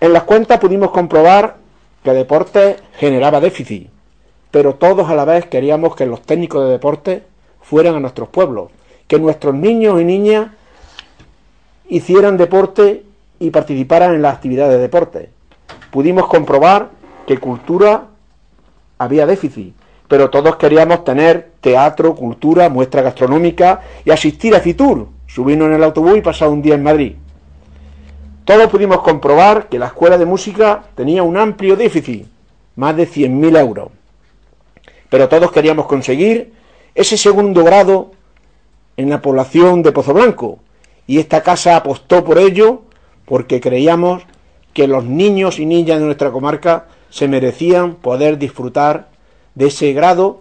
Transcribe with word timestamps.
En 0.00 0.12
las 0.12 0.22
cuentas 0.22 0.60
pudimos 0.60 0.92
comprobar 0.92 1.56
que 2.04 2.12
deporte 2.12 2.76
generaba 2.98 3.40
déficit, 3.40 3.88
pero 4.52 4.76
todos 4.76 5.10
a 5.10 5.16
la 5.16 5.24
vez 5.24 5.46
queríamos 5.46 5.96
que 5.96 6.06
los 6.06 6.22
técnicos 6.22 6.64
de 6.64 6.70
deporte 6.70 7.24
fueran 7.60 7.96
a 7.96 8.00
nuestros 8.00 8.28
pueblos, 8.28 8.70
que 9.08 9.18
nuestros 9.18 9.54
niños 9.54 10.00
y 10.00 10.04
niñas 10.04 10.48
hicieran 11.88 12.36
deporte 12.36 13.02
y 13.40 13.50
participaran 13.50 14.14
en 14.14 14.22
las 14.22 14.36
actividades 14.36 14.76
de 14.76 14.82
deporte. 14.82 15.30
Pudimos 15.90 16.28
comprobar 16.28 16.90
que 17.26 17.38
cultura 17.38 18.04
había 18.98 19.26
déficit, 19.26 19.74
pero 20.06 20.30
todos 20.30 20.56
queríamos 20.56 21.02
tener 21.02 21.50
teatro, 21.60 22.14
cultura, 22.14 22.68
muestra 22.68 23.02
gastronómica 23.02 23.80
y 24.04 24.10
asistir 24.10 24.54
a 24.54 24.60
Fitur, 24.60 25.08
subirnos 25.26 25.66
en 25.68 25.74
el 25.74 25.84
autobús 25.84 26.16
y 26.16 26.22
pasar 26.22 26.48
un 26.48 26.62
día 26.62 26.76
en 26.76 26.84
Madrid. 26.84 27.14
Todos 28.48 28.70
pudimos 28.70 29.02
comprobar 29.02 29.68
que 29.68 29.78
la 29.78 29.88
escuela 29.88 30.16
de 30.16 30.24
música 30.24 30.84
tenía 30.94 31.22
un 31.22 31.36
amplio 31.36 31.76
déficit, 31.76 32.26
más 32.76 32.96
de 32.96 33.06
100.000 33.06 33.60
euros. 33.60 33.90
Pero 35.10 35.28
todos 35.28 35.52
queríamos 35.52 35.84
conseguir 35.84 36.54
ese 36.94 37.18
segundo 37.18 37.62
grado 37.62 38.12
en 38.96 39.10
la 39.10 39.20
población 39.20 39.82
de 39.82 39.92
Pozo 39.92 40.14
Blanco, 40.14 40.60
y 41.06 41.18
esta 41.18 41.42
casa 41.42 41.76
apostó 41.76 42.24
por 42.24 42.38
ello 42.38 42.84
porque 43.26 43.60
creíamos 43.60 44.22
que 44.72 44.88
los 44.88 45.04
niños 45.04 45.58
y 45.58 45.66
niñas 45.66 45.98
de 45.98 46.06
nuestra 46.06 46.30
comarca 46.30 46.86
se 47.10 47.28
merecían 47.28 47.96
poder 47.96 48.38
disfrutar 48.38 49.10
de 49.56 49.66
ese 49.66 49.92
grado, 49.92 50.40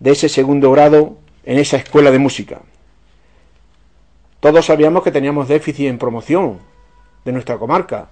de 0.00 0.10
ese 0.10 0.28
segundo 0.28 0.72
grado 0.72 1.14
en 1.44 1.60
esa 1.60 1.76
escuela 1.76 2.10
de 2.10 2.18
música. 2.18 2.62
Todos 4.40 4.64
sabíamos 4.64 5.02
que 5.02 5.12
teníamos 5.12 5.48
déficit 5.48 5.86
en 5.86 5.98
promoción 5.98 6.58
de 7.26 7.32
nuestra 7.32 7.58
comarca, 7.58 8.08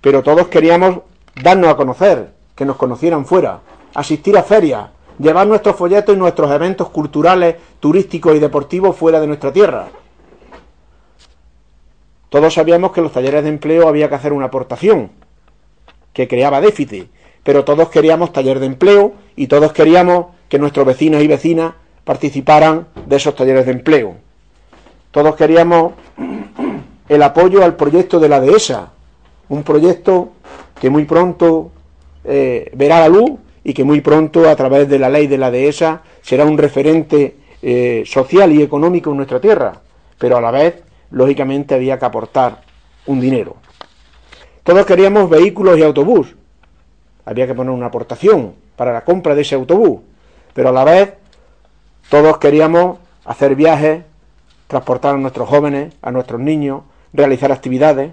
pero 0.00 0.22
todos 0.22 0.46
queríamos 0.46 1.00
darnos 1.42 1.70
a 1.70 1.76
conocer, 1.76 2.30
que 2.54 2.64
nos 2.64 2.76
conocieran 2.76 3.26
fuera, 3.26 3.60
asistir 3.92 4.38
a 4.38 4.44
ferias, 4.44 4.90
llevar 5.18 5.48
nuestros 5.48 5.74
folletos 5.74 6.14
y 6.14 6.18
nuestros 6.18 6.52
eventos 6.52 6.88
culturales, 6.90 7.56
turísticos 7.80 8.36
y 8.36 8.38
deportivos 8.38 8.96
fuera 8.96 9.20
de 9.20 9.26
nuestra 9.26 9.52
tierra. 9.52 9.88
Todos 12.28 12.54
sabíamos 12.54 12.92
que 12.92 13.00
los 13.00 13.12
talleres 13.12 13.42
de 13.42 13.48
empleo 13.48 13.88
había 13.88 14.08
que 14.08 14.14
hacer 14.14 14.32
una 14.32 14.46
aportación, 14.46 15.10
que 16.12 16.28
creaba 16.28 16.60
déficit, 16.60 17.10
pero 17.42 17.64
todos 17.64 17.88
queríamos 17.88 18.32
taller 18.32 18.60
de 18.60 18.66
empleo 18.66 19.14
y 19.34 19.48
todos 19.48 19.72
queríamos 19.72 20.26
que 20.48 20.60
nuestros 20.60 20.86
vecinos 20.86 21.22
y 21.22 21.26
vecinas 21.26 21.74
participaran 22.04 22.86
de 23.06 23.16
esos 23.16 23.34
talleres 23.34 23.66
de 23.66 23.72
empleo. 23.72 24.25
Todos 25.16 25.34
queríamos 25.34 25.94
el 27.08 27.22
apoyo 27.22 27.64
al 27.64 27.74
proyecto 27.74 28.20
de 28.20 28.28
la 28.28 28.38
dehesa, 28.38 28.90
un 29.48 29.62
proyecto 29.62 30.32
que 30.78 30.90
muy 30.90 31.06
pronto 31.06 31.70
eh, 32.22 32.70
verá 32.74 33.00
la 33.00 33.08
luz 33.08 33.30
y 33.64 33.72
que 33.72 33.82
muy 33.82 34.02
pronto 34.02 34.46
a 34.46 34.54
través 34.54 34.90
de 34.90 34.98
la 34.98 35.08
ley 35.08 35.26
de 35.26 35.38
la 35.38 35.50
dehesa 35.50 36.02
será 36.20 36.44
un 36.44 36.58
referente 36.58 37.34
eh, 37.62 38.02
social 38.04 38.52
y 38.52 38.60
económico 38.60 39.10
en 39.10 39.16
nuestra 39.16 39.40
tierra, 39.40 39.80
pero 40.18 40.36
a 40.36 40.40
la 40.42 40.50
vez, 40.50 40.82
lógicamente, 41.12 41.74
había 41.74 41.98
que 41.98 42.04
aportar 42.04 42.60
un 43.06 43.18
dinero. 43.18 43.56
Todos 44.64 44.84
queríamos 44.84 45.30
vehículos 45.30 45.78
y 45.78 45.82
autobús, 45.82 46.34
había 47.24 47.46
que 47.46 47.54
poner 47.54 47.72
una 47.72 47.86
aportación 47.86 48.52
para 48.76 48.92
la 48.92 49.02
compra 49.02 49.34
de 49.34 49.40
ese 49.40 49.54
autobús, 49.54 50.02
pero 50.52 50.68
a 50.68 50.72
la 50.72 50.84
vez 50.84 51.14
todos 52.10 52.36
queríamos 52.36 52.98
hacer 53.24 53.54
viajes, 53.54 54.02
transportar 54.66 55.14
a 55.14 55.18
nuestros 55.18 55.48
jóvenes, 55.48 55.94
a 56.02 56.10
nuestros 56.10 56.40
niños, 56.40 56.82
realizar 57.12 57.52
actividades. 57.52 58.12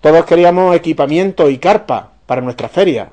Todos 0.00 0.24
queríamos 0.24 0.74
equipamiento 0.74 1.48
y 1.48 1.58
carpa 1.58 2.12
para 2.26 2.40
nuestra 2.40 2.68
feria, 2.68 3.10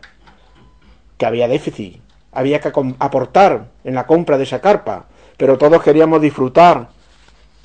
que 1.17 1.25
había 1.25 1.47
déficit, 1.47 2.01
había 2.31 2.59
que 2.59 2.71
aportar 2.99 3.67
en 3.83 3.95
la 3.95 4.07
compra 4.07 4.37
de 4.37 4.43
esa 4.43 4.61
carpa, 4.61 5.05
pero 5.37 5.57
todos 5.57 5.83
queríamos 5.83 6.21
disfrutar 6.21 6.89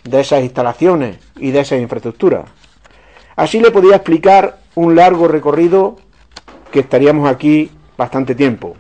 de 0.05 0.21
esas 0.21 0.43
instalaciones 0.43 1.19
y 1.37 1.51
de 1.51 1.61
esa 1.61 1.77
infraestructura. 1.77 2.45
Así 3.37 3.61
le 3.61 3.71
podía 3.71 3.97
explicar 3.97 4.59
un 4.75 4.95
largo 4.95 5.29
recorrido 5.29 5.97
que 6.71 6.81
estaríamos 6.81 7.29
aquí 7.31 7.71
bastante 7.97 8.35
tiempo. 8.35 8.77